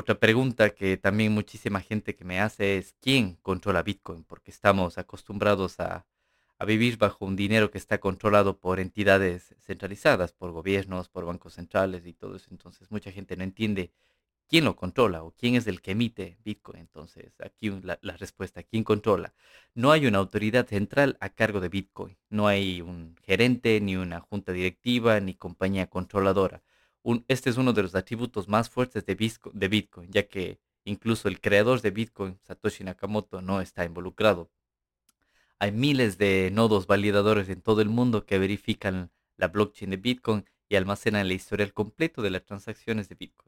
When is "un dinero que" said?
7.24-7.78